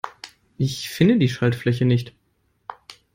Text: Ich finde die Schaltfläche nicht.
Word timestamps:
Ich 0.57 0.89
finde 0.89 1.19
die 1.19 1.29
Schaltfläche 1.29 1.85
nicht. 1.85 2.15